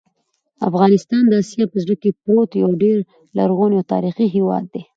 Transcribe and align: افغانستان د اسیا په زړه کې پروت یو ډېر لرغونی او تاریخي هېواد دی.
افغانستان 0.69 1.23
د 1.27 1.33
اسیا 1.41 1.65
په 1.71 1.77
زړه 1.83 1.95
کې 2.01 2.17
پروت 2.23 2.51
یو 2.63 2.69
ډېر 2.83 2.97
لرغونی 3.37 3.75
او 3.79 3.89
تاریخي 3.93 4.27
هېواد 4.35 4.63
دی. 4.73 4.81